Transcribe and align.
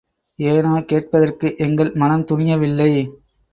ஏனோ 0.39 0.71
கேட்பதற்கு 0.81 1.47
எங்கள் 1.57 1.91
மனம் 1.93 2.25
துணியவில்லை. 2.25 2.91